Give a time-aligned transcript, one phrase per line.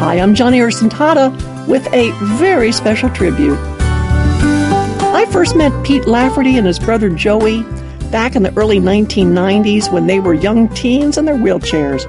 [0.00, 3.58] Hi, I'm Joni Eareckson with a very special tribute.
[3.60, 7.64] I first met Pete Lafferty and his brother Joey
[8.10, 12.06] back in the early 1990s when they were young teens in their wheelchairs.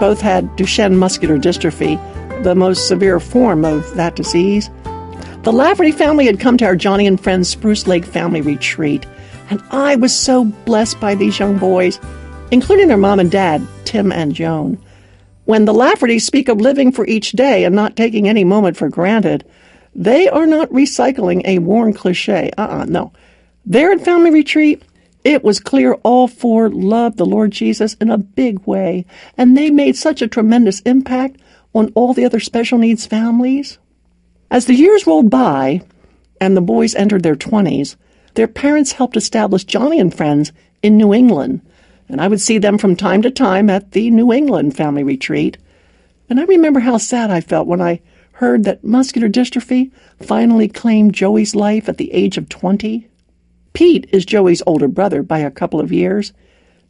[0.00, 1.96] Both had Duchenne muscular dystrophy,
[2.42, 4.68] the most severe form of that disease.
[5.44, 9.06] The Lafferty family had come to our Joni and Friends Spruce Lake family retreat,
[9.48, 12.00] and I was so blessed by these young boys,
[12.50, 14.76] including their mom and dad, Tim and Joan.
[15.52, 18.88] When the Laffertys speak of living for each day and not taking any moment for
[18.88, 19.44] granted,
[19.94, 22.50] they are not recycling a worn cliche.
[22.56, 23.12] Uh-uh, no.
[23.66, 24.82] There at Family Retreat,
[25.24, 29.04] it was clear all four loved the Lord Jesus in a big way,
[29.36, 31.38] and they made such a tremendous impact
[31.74, 33.76] on all the other special needs families.
[34.50, 35.82] As the years rolled by
[36.40, 37.96] and the boys entered their 20s,
[38.36, 40.50] their parents helped establish Joni and Friends
[40.82, 41.60] in New England,
[42.08, 45.58] and I would see them from time to time at the New England family retreat.
[46.28, 48.00] And I remember how sad I felt when I
[48.32, 53.06] heard that muscular dystrophy finally claimed Joey's life at the age of 20.
[53.72, 56.32] Pete is Joey's older brother by a couple of years,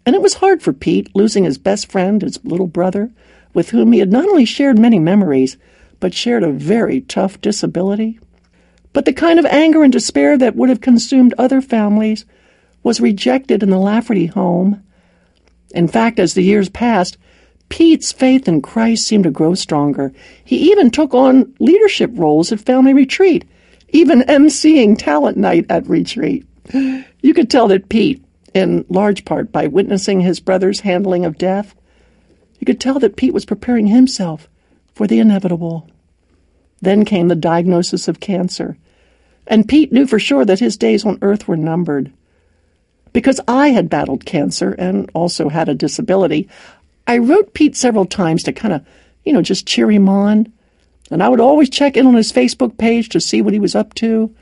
[0.04, 3.10] and it was hard for Pete losing his best friend, his little brother,
[3.54, 5.56] with whom he had not only shared many memories,
[6.00, 8.18] but shared a very tough disability.
[8.92, 12.24] But the kind of anger and despair that would have consumed other families
[12.82, 14.82] was rejected in the Lafferty home
[15.72, 17.18] in fact, as the years passed,
[17.68, 20.12] Pete's faith in Christ seemed to grow stronger.
[20.44, 23.44] He even took on leadership roles at family retreat,
[23.88, 26.46] even emceeing talent night at retreat.
[26.72, 31.74] You could tell that Pete, in large part by witnessing his brother's handling of death,
[32.58, 34.48] you could tell that Pete was preparing himself
[34.94, 35.88] for the inevitable.
[36.80, 38.76] Then came the diagnosis of cancer,
[39.46, 42.12] and Pete knew for sure that his days on earth were numbered.
[43.12, 46.48] Because I had battled cancer and also had a disability,
[47.06, 48.86] I wrote Pete several times to kind of,
[49.24, 50.52] you know, just cheer him on.
[51.10, 53.74] And I would always check in on his Facebook page to see what he was
[53.74, 54.34] up to.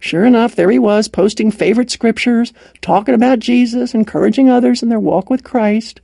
[0.00, 5.00] Sure enough, there he was, posting favorite scriptures, talking about Jesus, encouraging others in their
[5.00, 6.00] walk with Christ.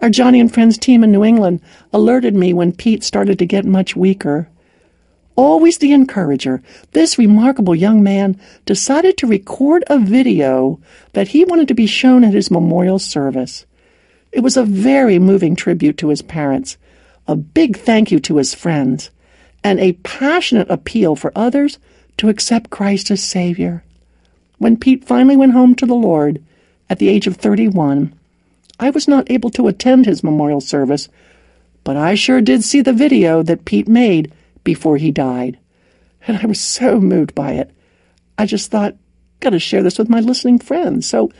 [0.00, 1.60] Our Joni and Friends team in New England
[1.92, 4.48] alerted me when Pete started to get much weaker.
[5.34, 6.62] Always the encourager,
[6.92, 10.78] this remarkable young man decided to record a video
[11.14, 13.64] that he wanted to be shown at his memorial service.
[14.30, 16.76] It was a very moving tribute to his parents,
[17.26, 19.10] a big thank you to his friends,
[19.64, 21.78] and a passionate appeal for others
[22.18, 23.84] to accept Christ as Savior.
[24.58, 26.42] When Pete finally went home to the Lord
[26.90, 28.12] at the age of 31,
[28.78, 31.08] I was not able to attend his memorial service,
[31.84, 34.32] but I sure did see the video that Pete made
[34.64, 35.58] before he died.
[36.26, 37.70] And I was so moved by it.
[38.38, 38.96] I just thought,
[39.40, 41.06] got to share this with my listening friends.
[41.06, 41.30] So,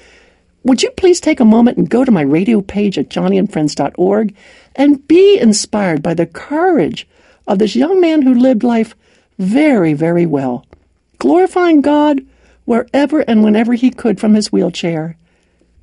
[0.64, 4.36] would you please take a moment and go to my radio page at joniandfriends.org
[4.76, 7.08] and be inspired by the courage
[7.48, 8.94] of this young man who lived life
[9.38, 10.64] very, very well,
[11.18, 12.20] glorifying God
[12.64, 15.16] wherever and whenever he could from his wheelchair.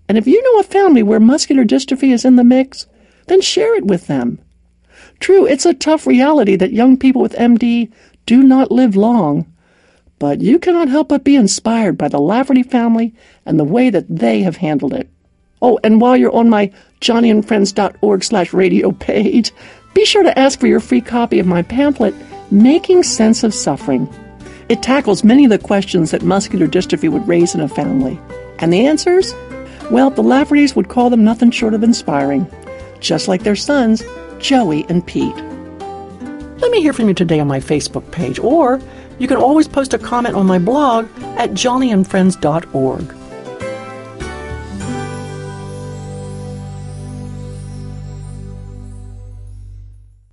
[0.07, 2.88] And if you know a family where muscular dystrophy is in the mix,
[3.27, 4.39] then share it with them.
[5.19, 7.91] True, it's a tough reality that young people with MD
[8.25, 9.52] do not live long,
[10.18, 13.13] but you cannot help but be inspired by the Lafferty family
[13.46, 15.09] and the way that they have handled it.
[15.62, 16.72] Oh, and while you're on my
[17.02, 19.52] joniandfriends.org slash radio page,
[19.94, 22.13] be sure to ask for your free copy of my pamphlet,
[22.51, 24.07] Making Sense of Suffering.
[24.69, 28.19] It tackles many of the questions that muscular dystrophy would raise in a family.
[28.59, 29.34] And the answers?
[29.90, 32.46] Well, the Laffertys would call them nothing short of inspiring.
[32.99, 34.03] Just like their sons,
[34.39, 35.35] Joey, and Pete.
[36.59, 38.81] Let me hear from you today on my Facebook page, or
[39.17, 41.07] you can always post a comment on my blog
[41.38, 43.19] at joniandfriends.org.